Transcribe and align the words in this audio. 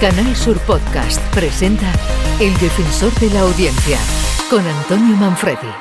Canal 0.00 0.36
Sur 0.36 0.58
Podcast 0.66 1.22
presenta 1.34 1.90
El 2.38 2.52
Defensor 2.58 3.14
de 3.14 3.30
la 3.30 3.40
Audiencia 3.40 3.98
con 4.50 4.60
Antonio 4.66 5.16
Manfredi. 5.16 5.72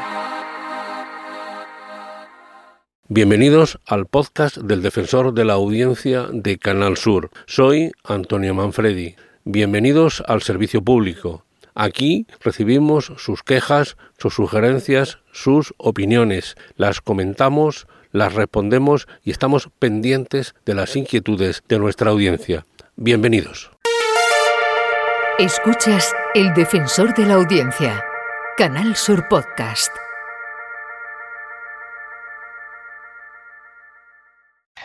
Bienvenidos 3.10 3.78
al 3.86 4.06
podcast 4.06 4.56
del 4.56 4.82
Defensor 4.82 5.34
de 5.34 5.44
la 5.44 5.54
Audiencia 5.54 6.28
de 6.32 6.58
Canal 6.58 6.96
Sur. 6.96 7.30
Soy 7.46 7.92
Antonio 8.06 8.56
Manfredi. 8.56 9.18
Bienvenidos 9.44 10.24
al 10.26 10.42
servicio 10.42 10.82
público. 10.82 11.44
Aquí 11.74 12.26
recibimos 12.40 13.12
sus 13.18 13.44
quejas, 13.44 13.98
sus 14.18 14.34
sugerencias, 14.34 15.20
sus 15.34 15.74
opiniones. 15.76 16.56
Las 16.78 17.02
comentamos, 17.02 17.86
las 18.14 18.34
respondemos 18.34 19.10
y 19.26 19.32
estamos 19.32 19.70
pendientes 19.78 20.56
de 20.66 20.74
las 20.74 20.96
inquietudes 20.96 21.64
de 21.68 21.80
nuestra 21.80 22.12
audiencia. 22.12 22.66
Bienvenidos. 22.96 23.75
Escuchas 25.38 26.14
El 26.34 26.54
Defensor 26.54 27.14
de 27.14 27.26
la 27.26 27.34
Audiencia, 27.34 28.02
Canal 28.56 28.96
Sur 28.96 29.28
Podcast. 29.28 29.92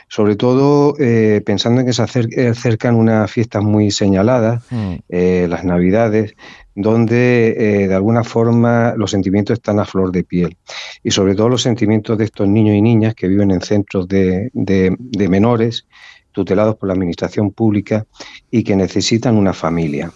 sobre 0.09 0.35
todo 0.35 0.97
eh, 0.99 1.41
pensando 1.47 1.81
en 1.81 1.87
que 1.87 1.93
se 1.93 2.03
acercan 2.03 2.97
unas 2.97 3.31
fiestas 3.31 3.63
muy 3.63 3.93
señaladas, 3.93 4.65
mm. 4.71 4.95
eh, 5.09 5.47
las 5.49 5.65
Navidades, 5.65 6.35
donde 6.75 7.51
eh, 7.51 7.87
de 7.87 7.95
alguna 7.95 8.25
forma 8.25 8.93
los 8.97 9.13
sentimientos 9.13 9.55
están 9.55 9.79
a 9.79 9.85
flor 9.85 10.11
de 10.11 10.25
piel. 10.25 10.57
Y 11.05 11.13
sobre 11.13 11.37
todo 11.37 11.49
los 11.49 11.63
sentimientos 11.63 12.19
de 12.19 12.25
estos 12.25 12.49
niños 12.49 12.75
y 12.75 12.83
niñas 12.83 13.15
que 13.15 13.29
viven 13.29 13.53
en 13.53 13.61
centros 13.61 14.09
de, 14.09 14.51
de 14.53 15.29
menores 15.29 15.87
tutelados 16.33 16.77
por 16.77 16.89
la 16.89 16.95
Administración 16.95 17.51
Pública 17.53 18.07
y 18.51 18.63
que 18.65 18.77
necesitan 18.77 19.37
una 19.37 19.53
familia. 19.53 20.13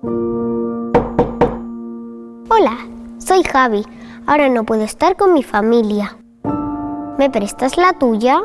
Hola, 0.00 0.78
soy 3.18 3.42
Javi. 3.42 3.84
Ahora 4.26 4.48
no 4.48 4.64
puedo 4.64 4.84
estar 4.84 5.16
con 5.16 5.34
mi 5.34 5.42
familia. 5.42 6.16
¿Me 7.18 7.28
prestas 7.30 7.76
la 7.76 7.98
tuya? 7.98 8.38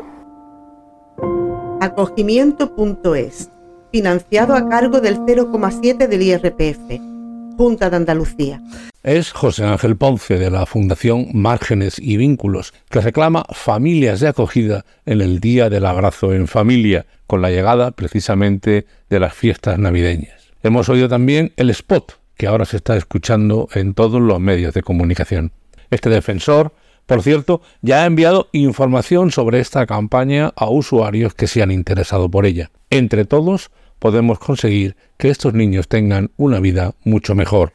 Acogimiento.es, 1.80 3.50
financiado 3.92 4.56
a 4.56 4.68
cargo 4.68 5.00
del 5.00 5.18
0,7 5.18 6.08
del 6.08 6.22
IRPF, 6.22 7.56
Junta 7.56 7.88
de 7.88 7.96
Andalucía. 7.96 8.60
Es 9.04 9.30
José 9.30 9.64
Ángel 9.64 9.96
Ponce 9.96 10.38
de 10.38 10.50
la 10.50 10.66
Fundación 10.66 11.28
Márgenes 11.34 12.00
y 12.00 12.16
Vínculos, 12.16 12.74
que 12.90 13.00
reclama 13.00 13.44
familias 13.52 14.18
de 14.18 14.26
acogida 14.26 14.84
en 15.06 15.20
el 15.20 15.38
Día 15.38 15.70
del 15.70 15.86
Abrazo 15.86 16.32
en 16.32 16.48
Familia, 16.48 17.06
con 17.28 17.42
la 17.42 17.50
llegada 17.50 17.92
precisamente 17.92 18.86
de 19.08 19.20
las 19.20 19.34
fiestas 19.34 19.78
navideñas. 19.78 20.43
Hemos 20.64 20.88
oído 20.88 21.08
también 21.08 21.52
el 21.56 21.70
spot, 21.70 22.14
que 22.36 22.48
ahora 22.48 22.64
se 22.64 22.78
está 22.78 22.96
escuchando 22.96 23.68
en 23.72 23.94
todos 23.94 24.20
los 24.20 24.40
medios 24.40 24.74
de 24.74 24.82
comunicación. 24.82 25.52
Este 25.90 26.10
defensor 26.10 26.72
por 27.06 27.22
cierto, 27.22 27.60
ya 27.82 28.02
ha 28.02 28.06
enviado 28.06 28.48
información 28.52 29.30
sobre 29.30 29.60
esta 29.60 29.86
campaña 29.86 30.52
a 30.56 30.70
usuarios 30.70 31.34
que 31.34 31.46
se 31.46 31.62
han 31.62 31.70
interesado 31.70 32.30
por 32.30 32.46
ella. 32.46 32.70
Entre 32.90 33.24
todos, 33.26 33.70
podemos 33.98 34.38
conseguir 34.38 34.96
que 35.18 35.28
estos 35.28 35.52
niños 35.52 35.88
tengan 35.88 36.30
una 36.36 36.60
vida 36.60 36.94
mucho 37.04 37.34
mejor. 37.34 37.74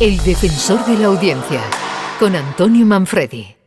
El 0.00 0.16
defensor 0.24 0.84
de 0.86 0.96
la 0.96 1.06
audiencia, 1.06 1.60
con 2.18 2.34
Antonio 2.34 2.86
Manfredi. 2.86 3.59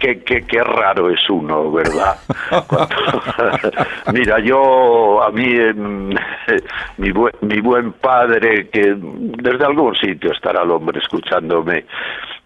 Qué, 0.00 0.20
qué, 0.20 0.46
qué, 0.46 0.64
raro 0.64 1.10
es 1.10 1.28
uno, 1.28 1.70
¿verdad? 1.70 2.16
Mira, 4.12 4.38
yo, 4.40 5.22
a 5.22 5.30
mí, 5.30 5.44
em, 5.44 6.08
mi, 6.96 7.12
buen, 7.12 7.34
mi 7.42 7.60
buen 7.60 7.92
padre, 7.92 8.68
que 8.70 8.94
desde 8.96 9.64
algún 9.64 9.94
sitio 9.94 10.32
estará 10.32 10.62
el 10.62 10.70
hombre 10.70 10.98
escuchándome, 10.98 11.84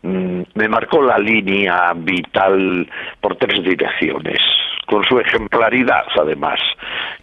Mm, 0.05 0.43
me 0.55 0.69
marcó 0.69 1.01
la 1.01 1.17
línea 1.17 1.95
vital 1.97 2.87
por 3.23 3.37
tres 3.37 3.65
direcciones, 3.65 4.39
con 4.87 5.03
su 5.05 5.19
ejemplaridad 5.19 6.05
además, 6.21 6.61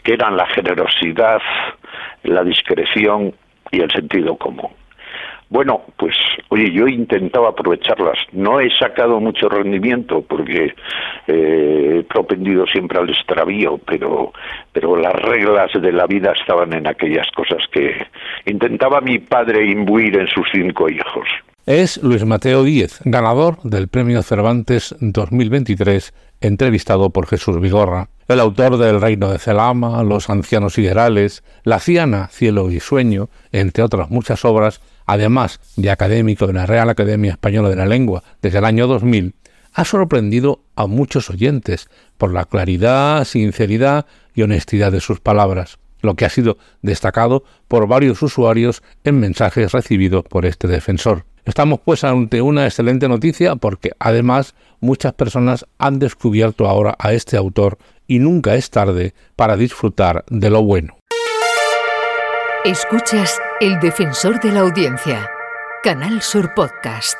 que 0.01 0.13
eran 0.13 0.35
la 0.35 0.47
generosidad, 0.47 1.39
la 2.23 2.43
discreción 2.43 3.35
y 3.69 3.81
el 3.81 3.91
sentido 3.91 4.35
común. 4.35 4.71
Bueno, 5.51 5.81
pues 5.97 6.15
oye, 6.47 6.71
yo 6.71 6.87
he 6.87 6.91
intentado 6.91 7.45
aprovecharlas. 7.45 8.17
No 8.31 8.61
he 8.61 8.69
sacado 8.79 9.19
mucho 9.19 9.49
rendimiento 9.49 10.21
porque 10.21 10.73
eh, 11.27 11.97
he 11.99 12.03
propendido 12.03 12.65
siempre 12.67 12.97
al 12.97 13.09
extravío, 13.09 13.77
pero, 13.85 14.31
pero 14.71 14.95
las 14.95 15.13
reglas 15.13 15.69
de 15.73 15.91
la 15.91 16.07
vida 16.07 16.31
estaban 16.39 16.71
en 16.71 16.87
aquellas 16.87 17.29
cosas 17.35 17.61
que 17.69 18.07
intentaba 18.45 19.01
mi 19.01 19.19
padre 19.19 19.69
imbuir 19.69 20.17
en 20.17 20.27
sus 20.27 20.47
cinco 20.53 20.89
hijos 20.89 21.27
es 21.65 22.01
Luis 22.03 22.25
Mateo 22.25 22.63
Díez, 22.63 22.99
ganador 23.05 23.61
del 23.63 23.87
Premio 23.87 24.23
Cervantes 24.23 24.95
2023, 24.99 26.13
entrevistado 26.41 27.11
por 27.11 27.27
Jesús 27.27 27.59
Vigorra, 27.61 28.09
el 28.27 28.39
autor 28.39 28.77
del 28.77 28.99
Reino 28.99 29.31
de 29.31 29.39
Celama, 29.39 30.03
Los 30.03 30.29
Ancianos 30.29 30.73
Siderales, 30.73 31.43
La 31.63 31.79
Ciana, 31.79 32.29
Cielo 32.31 32.71
y 32.71 32.79
Sueño, 32.79 33.29
entre 33.51 33.83
otras 33.83 34.09
muchas 34.09 34.43
obras, 34.45 34.81
además 35.05 35.59
de 35.75 35.91
académico 35.91 36.47
de 36.47 36.53
la 36.53 36.65
Real 36.65 36.89
Academia 36.89 37.31
Española 37.31 37.69
de 37.69 37.75
la 37.75 37.85
Lengua 37.85 38.23
desde 38.41 38.59
el 38.59 38.65
año 38.65 38.87
2000, 38.87 39.35
ha 39.73 39.85
sorprendido 39.85 40.63
a 40.75 40.87
muchos 40.87 41.29
oyentes 41.29 41.89
por 42.17 42.33
la 42.33 42.45
claridad, 42.45 43.23
sinceridad 43.25 44.05
y 44.33 44.41
honestidad 44.41 44.91
de 44.91 44.99
sus 44.99 45.19
palabras, 45.19 45.79
lo 46.01 46.15
que 46.15 46.25
ha 46.25 46.29
sido 46.29 46.57
destacado 46.81 47.43
por 47.67 47.87
varios 47.87 48.21
usuarios 48.21 48.83
en 49.03 49.19
mensajes 49.19 49.71
recibidos 49.71 50.23
por 50.23 50.45
este 50.45 50.67
defensor. 50.67 51.25
Estamos 51.45 51.79
pues 51.83 52.03
ante 52.03 52.41
una 52.41 52.65
excelente 52.65 53.07
noticia 53.07 53.55
porque 53.55 53.91
además 53.99 54.53
muchas 54.81 55.13
personas 55.13 55.65
han 55.77 55.99
descubierto 55.99 56.67
ahora 56.67 56.95
a 56.99 57.13
este 57.13 57.37
autor 57.37 57.77
y 58.07 58.19
nunca 58.19 58.55
es 58.55 58.69
tarde 58.69 59.13
para 59.35 59.55
disfrutar 59.55 60.25
de 60.29 60.49
lo 60.49 60.63
bueno. 60.63 60.97
Escuchas 62.65 63.39
El 63.59 63.79
Defensor 63.79 64.39
de 64.39 64.51
la 64.51 64.59
Audiencia, 64.59 65.29
Canal 65.83 66.21
Sur 66.21 66.53
Podcast. 66.53 67.17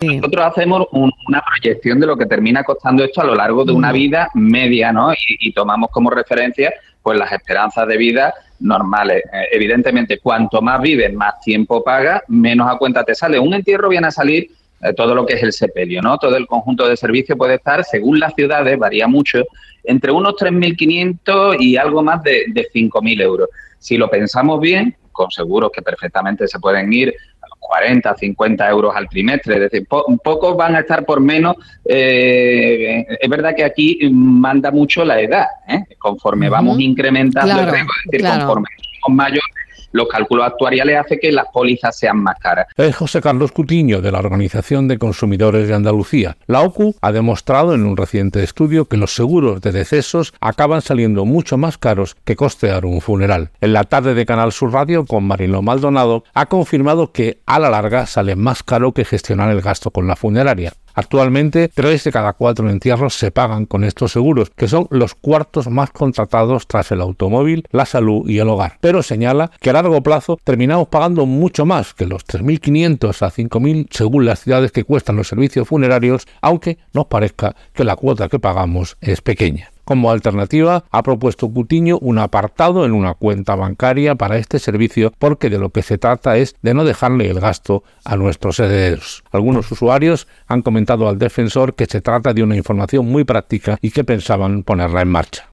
Nosotros 0.00 0.44
hacemos 0.44 0.86
una 0.90 1.42
proyección 1.42 2.00
de 2.00 2.06
lo 2.06 2.16
que 2.16 2.26
termina 2.26 2.64
costando 2.64 3.04
esto 3.04 3.20
a 3.20 3.24
lo 3.24 3.36
largo 3.36 3.64
de 3.64 3.72
una 3.72 3.90
mm. 3.90 3.94
vida 3.94 4.28
media, 4.34 4.92
¿no? 4.92 5.12
y 5.14 5.52
tomamos 5.52 5.90
como 5.90 6.10
referencia 6.10 6.72
pues 7.02 7.18
las 7.18 7.32
esperanzas 7.32 7.86
de 7.88 7.96
vida 7.96 8.34
normales. 8.60 9.22
Eh, 9.32 9.48
evidentemente, 9.52 10.18
cuanto 10.18 10.62
más 10.62 10.80
vives, 10.80 11.12
más 11.12 11.40
tiempo 11.40 11.82
pagas, 11.82 12.22
menos 12.28 12.70
a 12.70 12.76
cuenta 12.76 13.04
te 13.04 13.14
sale. 13.14 13.38
Un 13.38 13.54
entierro 13.54 13.88
viene 13.88 14.06
a 14.06 14.10
salir 14.10 14.50
eh, 14.82 14.92
todo 14.94 15.14
lo 15.14 15.26
que 15.26 15.34
es 15.34 15.42
el 15.42 15.52
sepelio, 15.52 16.00
¿no? 16.00 16.18
Todo 16.18 16.36
el 16.36 16.46
conjunto 16.46 16.88
de 16.88 16.96
servicios 16.96 17.36
puede 17.36 17.54
estar, 17.54 17.84
según 17.84 18.20
las 18.20 18.34
ciudades, 18.34 18.78
varía 18.78 19.06
mucho, 19.06 19.42
entre 19.84 20.12
unos 20.12 20.34
3.500 20.34 21.56
y 21.58 21.76
algo 21.76 22.02
más 22.02 22.22
de, 22.22 22.44
de 22.48 22.68
5.000 22.72 23.20
euros. 23.20 23.48
Si 23.78 23.96
lo 23.96 24.08
pensamos 24.08 24.60
bien, 24.60 24.96
con 25.12 25.30
seguros 25.30 25.70
que 25.74 25.82
perfectamente 25.82 26.48
se 26.48 26.58
pueden 26.58 26.92
ir 26.92 27.14
40, 27.62 28.16
50 28.16 28.68
euros 28.68 28.94
al 28.94 29.08
trimestre, 29.08 29.54
es 29.54 29.60
decir, 29.60 29.86
pocos 29.86 30.56
van 30.56 30.76
a 30.76 30.80
estar 30.80 31.06
por 31.06 31.20
menos. 31.20 31.56
Eh, 31.84 33.06
es 33.20 33.28
verdad 33.30 33.54
que 33.54 33.64
aquí 33.64 33.98
manda 34.10 34.70
mucho 34.70 35.04
la 35.04 35.20
edad, 35.20 35.46
¿eh? 35.68 35.84
conforme 35.98 36.48
vamos 36.48 36.80
incrementando 36.80 37.60
el 37.60 37.70
riesgo, 37.70 37.92
es 38.04 38.10
decir, 38.10 38.28
conforme 38.28 38.68
somos 39.00 39.16
mayores, 39.16 39.61
los 39.92 40.08
cálculos 40.08 40.46
actuariales 40.46 40.98
hacen 40.98 41.18
que 41.20 41.32
las 41.32 41.46
pólizas 41.52 41.96
sean 41.96 42.22
más 42.22 42.38
caras. 42.38 42.66
Es 42.76 42.96
José 42.96 43.20
Carlos 43.20 43.52
Cutiño, 43.52 44.00
de 44.00 44.12
la 44.12 44.18
Organización 44.18 44.88
de 44.88 44.98
Consumidores 44.98 45.68
de 45.68 45.74
Andalucía. 45.74 46.36
La 46.46 46.62
OCU 46.62 46.96
ha 47.00 47.12
demostrado 47.12 47.74
en 47.74 47.84
un 47.84 47.96
reciente 47.96 48.42
estudio 48.42 48.86
que 48.86 48.96
los 48.96 49.14
seguros 49.14 49.60
de 49.60 49.72
decesos 49.72 50.34
acaban 50.40 50.82
saliendo 50.82 51.24
mucho 51.24 51.56
más 51.56 51.78
caros 51.78 52.16
que 52.24 52.36
costear 52.36 52.84
un 52.84 53.00
funeral. 53.00 53.50
En 53.60 53.72
la 53.72 53.84
tarde 53.84 54.14
de 54.14 54.26
Canal 54.26 54.52
Sur 54.52 54.72
Radio, 54.72 55.04
con 55.06 55.24
Marino 55.24 55.62
Maldonado, 55.62 56.24
ha 56.34 56.46
confirmado 56.46 57.12
que 57.12 57.40
a 57.46 57.58
la 57.58 57.70
larga 57.70 58.06
sale 58.06 58.36
más 58.36 58.62
caro 58.62 58.92
que 58.92 59.04
gestionar 59.04 59.50
el 59.50 59.60
gasto 59.60 59.90
con 59.90 60.06
la 60.06 60.16
funeraria. 60.16 60.72
Actualmente, 60.94 61.68
tres 61.68 62.04
de 62.04 62.12
cada 62.12 62.32
cuatro 62.34 62.68
entierros 62.68 63.14
se 63.14 63.30
pagan 63.30 63.66
con 63.66 63.84
estos 63.84 64.12
seguros, 64.12 64.50
que 64.50 64.68
son 64.68 64.86
los 64.90 65.14
cuartos 65.14 65.68
más 65.68 65.90
contratados 65.90 66.66
tras 66.66 66.92
el 66.92 67.00
automóvil, 67.00 67.64
la 67.70 67.86
salud 67.86 68.28
y 68.28 68.38
el 68.38 68.48
hogar. 68.48 68.78
Pero 68.80 69.02
señala 69.02 69.50
que 69.60 69.70
a 69.70 69.74
largo 69.74 70.02
plazo 70.02 70.38
terminamos 70.44 70.88
pagando 70.88 71.26
mucho 71.26 71.64
más 71.64 71.94
que 71.94 72.06
los 72.06 72.26
3.500 72.26 73.22
a 73.22 73.30
5.000 73.30 73.88
según 73.90 74.26
las 74.26 74.40
ciudades 74.40 74.72
que 74.72 74.84
cuestan 74.84 75.16
los 75.16 75.28
servicios 75.28 75.68
funerarios, 75.68 76.26
aunque 76.40 76.78
nos 76.92 77.06
parezca 77.06 77.56
que 77.72 77.84
la 77.84 77.96
cuota 77.96 78.28
que 78.28 78.38
pagamos 78.38 78.96
es 79.00 79.20
pequeña. 79.20 79.71
Como 79.84 80.10
alternativa, 80.10 80.84
ha 80.90 81.02
propuesto 81.02 81.48
Cutiño 81.48 81.98
un 81.98 82.18
apartado 82.18 82.84
en 82.84 82.92
una 82.92 83.14
cuenta 83.14 83.56
bancaria 83.56 84.14
para 84.14 84.38
este 84.38 84.58
servicio 84.58 85.12
porque 85.18 85.50
de 85.50 85.58
lo 85.58 85.70
que 85.70 85.82
se 85.82 85.98
trata 85.98 86.36
es 86.36 86.54
de 86.62 86.72
no 86.72 86.84
dejarle 86.84 87.28
el 87.28 87.40
gasto 87.40 87.82
a 88.04 88.16
nuestros 88.16 88.60
herederos. 88.60 89.24
Algunos 89.32 89.70
usuarios 89.72 90.28
han 90.46 90.62
comentado 90.62 91.08
al 91.08 91.18
defensor 91.18 91.74
que 91.74 91.86
se 91.86 92.00
trata 92.00 92.32
de 92.32 92.42
una 92.42 92.56
información 92.56 93.06
muy 93.06 93.24
práctica 93.24 93.76
y 93.80 93.90
que 93.90 94.04
pensaban 94.04 94.62
ponerla 94.62 95.02
en 95.02 95.08
marcha. 95.08 95.50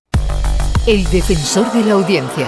El 0.85 1.03
defensor 1.09 1.71
de 1.73 1.85
la 1.85 1.93
audiencia, 1.93 2.47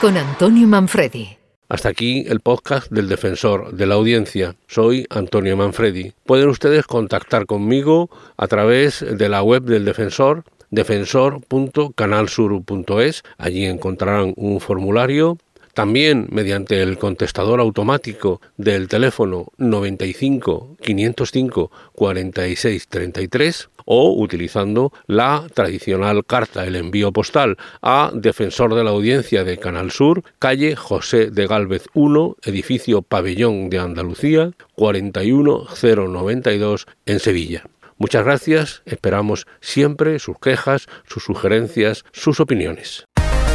con 0.00 0.16
Antonio 0.16 0.66
Manfredi. 0.66 1.38
Hasta 1.68 1.88
aquí 1.88 2.24
el 2.28 2.40
podcast 2.40 2.90
del 2.92 3.08
defensor 3.08 3.72
de 3.72 3.86
la 3.86 3.94
audiencia. 3.94 4.54
Soy 4.68 5.06
Antonio 5.08 5.56
Manfredi. 5.56 6.12
Pueden 6.24 6.50
ustedes 6.50 6.86
contactar 6.86 7.46
conmigo 7.46 8.10
a 8.36 8.46
través 8.46 9.00
de 9.00 9.28
la 9.30 9.42
web 9.42 9.62
del 9.62 9.86
defensor 9.86 10.44
defensor.canalsur.es. 10.74 13.22
Allí 13.38 13.64
encontrarán 13.64 14.34
un 14.36 14.60
formulario 14.60 15.38
también 15.74 16.26
mediante 16.30 16.80
el 16.82 16.96
contestador 16.98 17.60
automático 17.60 18.40
del 18.56 18.88
teléfono 18.88 19.48
95 19.58 20.78
505 20.80 21.70
46 21.92 22.88
33 22.88 23.68
o 23.84 24.12
utilizando 24.12 24.92
la 25.06 25.46
tradicional 25.52 26.24
carta, 26.24 26.64
el 26.64 26.76
envío 26.76 27.12
postal 27.12 27.58
a 27.82 28.10
Defensor 28.14 28.74
de 28.74 28.84
la 28.84 28.90
Audiencia 28.90 29.44
de 29.44 29.58
Canal 29.58 29.90
Sur, 29.90 30.22
calle 30.38 30.76
José 30.76 31.30
de 31.30 31.46
Gálvez 31.46 31.88
1, 31.92 32.36
edificio 32.44 33.02
Pabellón 33.02 33.68
de 33.68 33.80
Andalucía, 33.80 34.52
41092 34.76 36.86
en 37.04 37.20
Sevilla. 37.20 37.64
Muchas 37.98 38.24
gracias, 38.24 38.82
esperamos 38.86 39.46
siempre 39.60 40.18
sus 40.18 40.38
quejas, 40.38 40.86
sus 41.06 41.24
sugerencias, 41.24 42.04
sus 42.12 42.40
opiniones. 42.40 43.06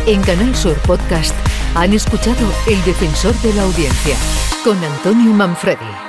En 0.08 0.22
Canal 0.22 0.56
Sur 0.56 0.78
Podcast 0.80 1.36
han 1.76 1.94
escuchado 1.94 2.52
El 2.68 2.84
Defensor 2.84 3.36
de 3.42 3.54
la 3.54 3.64
Audiencia 3.64 4.16
con 4.64 4.82
Antonio 4.84 5.32
Manfredi. 5.34 6.09